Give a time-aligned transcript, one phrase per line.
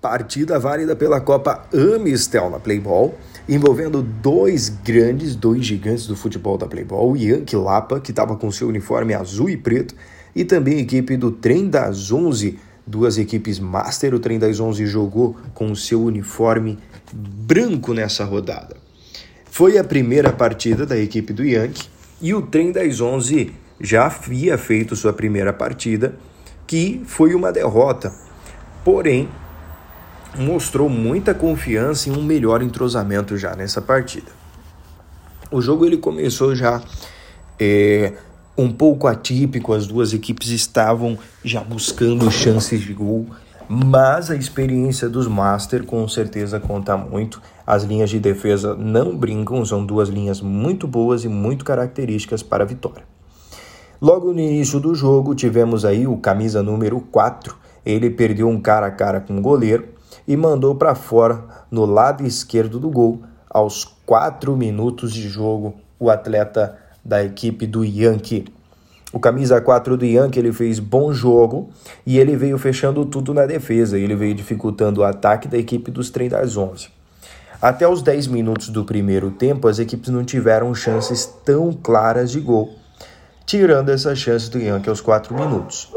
[0.00, 3.14] Partida válida pela Copa Amistel na Playball,
[3.46, 8.68] envolvendo dois grandes, dois gigantes do futebol da Playball, Yankee Lapa, que estava com seu
[8.68, 9.94] uniforme azul e preto,
[10.34, 14.14] e também a equipe do Trem das Onze, duas equipes Master.
[14.14, 16.78] O Trem das Onze jogou com seu uniforme
[17.12, 18.76] branco nessa rodada.
[19.50, 21.88] Foi a primeira partida da equipe do Yankee
[22.22, 26.14] e o Trem das Onze já havia feito sua primeira partida,
[26.66, 28.14] que foi uma derrota.
[28.84, 29.28] Porém,
[30.38, 34.30] mostrou muita confiança e um melhor entrosamento já nessa partida.
[35.50, 36.80] O jogo ele começou já
[37.58, 38.12] é,
[38.56, 43.26] um pouco atípico, as duas equipes estavam já buscando chances de gol,
[43.68, 47.40] mas a experiência dos Master com certeza conta muito.
[47.66, 52.64] As linhas de defesa não brincam, são duas linhas muito boas e muito características para
[52.64, 53.04] a vitória.
[54.00, 58.86] Logo no início do jogo, tivemos aí o camisa número 4, ele perdeu um cara
[58.86, 63.22] a cara com o goleiro e mandou para fora no lado esquerdo do gol.
[63.48, 68.46] Aos 4 minutos de jogo, o atleta da equipe do Yankee.
[69.12, 71.70] O camisa 4 do Yankee ele fez bom jogo
[72.06, 73.98] e ele veio fechando tudo na defesa.
[73.98, 76.88] Ele veio dificultando o ataque da equipe dos 3 das 11.
[77.60, 82.40] Até os 10 minutos do primeiro tempo, as equipes não tiveram chances tão claras de
[82.40, 82.74] gol,
[83.44, 85.92] tirando essa chance do Yankee aos 4 minutos.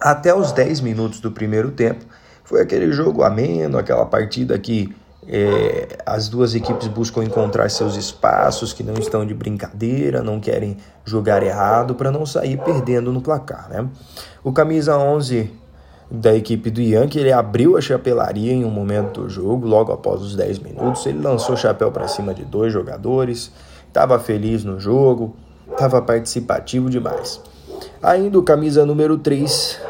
[0.00, 2.04] Até os 10 minutos do primeiro tempo,
[2.44, 4.94] foi aquele jogo ameno, aquela partida que
[5.28, 10.76] é, as duas equipes buscam encontrar seus espaços, que não estão de brincadeira, não querem
[11.04, 13.68] jogar errado para não sair perdendo no placar.
[13.70, 13.88] Né?
[14.42, 15.50] O camisa 11
[16.10, 20.20] da equipe do Yankee, ele abriu a chapelaria em um momento do jogo, logo após
[20.20, 23.50] os 10 minutos, ele lançou chapéu para cima de dois jogadores,
[23.88, 25.34] estava feliz no jogo,
[25.70, 27.40] estava participativo demais.
[28.02, 29.80] Ainda o camisa número 3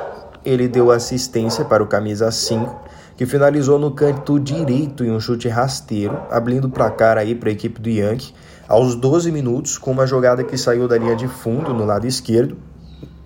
[0.45, 2.81] ele deu assistência para o camisa 5,
[3.17, 7.53] que finalizou no canto direito em um chute rasteiro, abrindo o placar aí para a
[7.53, 8.33] equipe do Yankee
[8.69, 12.57] aos 12 minutos, com uma jogada que saiu da linha de fundo no lado esquerdo.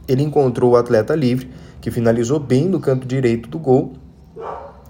[0.09, 1.51] Ele encontrou o atleta livre,
[1.81, 3.95] que finalizou bem no canto direito do gol,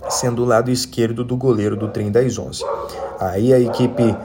[0.09, 2.65] sendo o lado esquerdo do goleiro do trem das 11.
[3.21, 4.17] Aí a equipe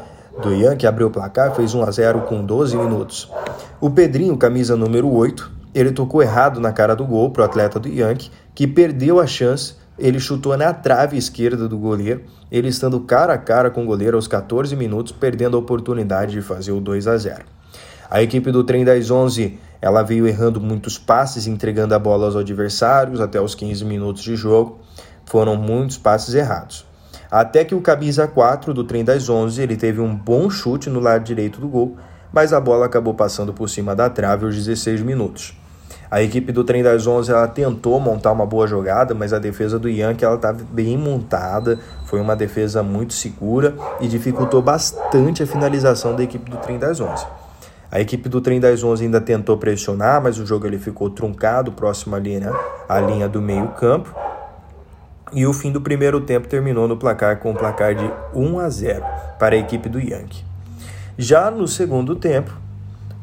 [0.42, 3.30] do Yankee abriu o placar, fez 1 a 0 com 12 minutos.
[3.80, 7.80] O Pedrinho, camisa número 8, ele tocou errado na cara do gol para o atleta
[7.80, 9.76] do Yankee, que perdeu a chance.
[9.98, 14.18] Ele chutou na trave esquerda do goleiro, ele estando cara a cara com o goleiro
[14.18, 17.44] aos 14 minutos, perdendo a oportunidade de fazer o 2 a 0.
[18.10, 22.36] A equipe do Trem das 11 ela veio errando muitos passes, entregando a bola aos
[22.36, 24.80] adversários até os 15 minutos de jogo.
[25.26, 26.86] Foram muitos passes errados.
[27.32, 31.00] Até que o camisa 4 do Trem das 11 ele teve um bom chute no
[31.00, 31.96] lado direito do gol,
[32.32, 35.61] mas a bola acabou passando por cima da trave aos 16 minutos.
[36.12, 39.80] A equipe do Trem das 11 ela tentou montar uma boa jogada, mas a defesa
[39.80, 45.48] do Yankee ela estava bem montada, foi uma defesa muito segura e dificultou bastante a
[45.48, 47.26] finalização da equipe do Trem das 11.
[47.90, 51.72] A equipe do Trem das 11 ainda tentou pressionar, mas o jogo ele ficou truncado
[51.72, 52.52] próximo à linha,
[52.90, 54.14] à linha do meio campo.
[55.32, 58.70] E o fim do primeiro tempo terminou no placar com um placar de 1 a
[58.70, 59.06] 0
[59.40, 60.44] para a equipe do Yankee.
[61.18, 62.52] Já no segundo tempo,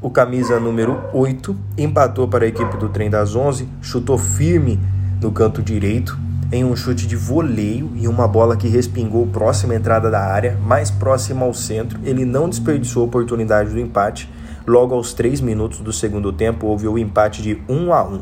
[0.00, 4.78] o camisa número 8 empatou para a equipe do Trem das 11, chutou firme
[5.20, 6.16] no canto direito
[6.52, 10.56] em um chute de voleio e uma bola que respingou próxima à entrada da área,
[10.64, 11.98] mais próxima ao centro.
[12.04, 14.30] Ele não desperdiçou a oportunidade do empate.
[14.66, 18.20] Logo aos 3 minutos do segundo tempo, houve o empate de 1 a 1.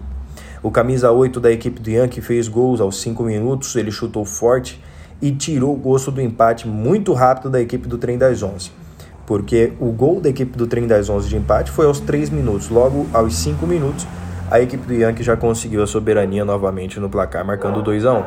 [0.62, 4.82] O camisa 8 da equipe do Yankee fez gols aos 5 minutos, ele chutou forte
[5.20, 8.86] e tirou o gosto do empate muito rápido da equipe do Trem das 11
[9.26, 12.69] porque o gol da equipe do Trem das 11 de empate foi aos 3 minutos.
[12.69, 14.06] Logo aos 5 minutos,
[14.50, 18.25] a equipe do Yankee já conseguiu a soberania novamente no placar, marcando 2 a 1.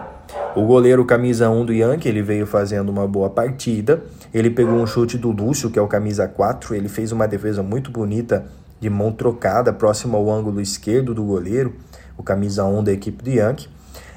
[0.55, 4.03] O goleiro camisa 1 do Yankee, ele veio fazendo uma boa partida.
[4.33, 7.63] Ele pegou um chute do Lúcio, que é o camisa 4, ele fez uma defesa
[7.63, 8.45] muito bonita
[8.79, 11.73] de mão trocada, próximo ao ângulo esquerdo do goleiro,
[12.17, 13.69] o camisa 1 da equipe do Yankee.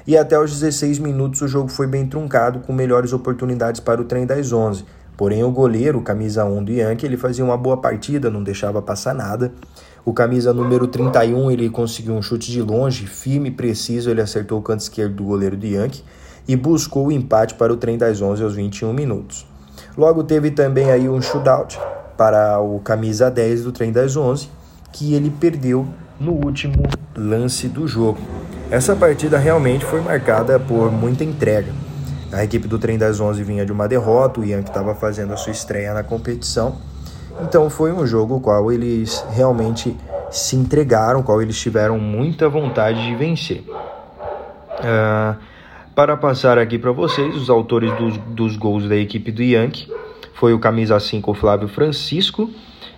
[0.05, 4.03] E até os 16 minutos o jogo foi bem truncado, com melhores oportunidades para o
[4.03, 4.83] trem das 11.
[5.15, 9.13] Porém, o goleiro, camisa 1 do Yankee, ele fazia uma boa partida, não deixava passar
[9.13, 9.53] nada.
[10.03, 14.59] O camisa número 31, ele conseguiu um chute de longe, firme e preciso, ele acertou
[14.59, 16.03] o canto esquerdo do goleiro do Yankee
[16.47, 19.45] e buscou o empate para o trem das 11 aos 21 minutos.
[19.97, 21.79] Logo teve também aí um shootout
[22.17, 24.49] para o camisa 10 do trem das 11,
[24.91, 25.87] que ele perdeu
[26.19, 26.83] no último
[27.15, 28.19] lance do jogo.
[28.69, 31.71] Essa partida realmente foi marcada por muita entrega.
[32.33, 35.37] A equipe do Trem das 11 vinha de uma derrota, o Yankee estava fazendo a
[35.37, 36.77] sua estreia na competição.
[37.41, 39.95] Então foi um jogo qual eles realmente
[40.31, 43.63] se entregaram, qual eles tiveram muita vontade de vencer.
[44.79, 45.35] Uh,
[45.95, 49.87] Para passar aqui para vocês, os autores dos, dos gols da equipe do Yankee
[50.33, 52.49] foi o camisa 5 Flávio Francisco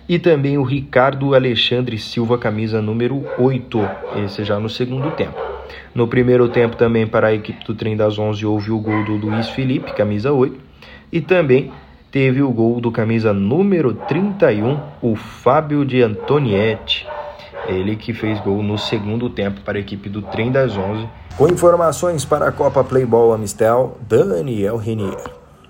[0.08, 3.88] e também o Ricardo Alexandre Silva, camisa número 8,
[4.24, 5.38] esse já no segundo tempo.
[5.94, 9.16] No primeiro tempo também para a equipe do Trem das 11 houve o gol do
[9.16, 10.56] Luiz Felipe, camisa 8,
[11.10, 11.72] e também
[12.10, 17.06] teve o gol do camisa número 31, o Fábio de Antonietti.
[17.66, 21.08] Ele que fez gol no segundo tempo para a equipe do Trem das 11.
[21.36, 25.45] Com informações para a Copa Playball Amistel, Daniel Renier.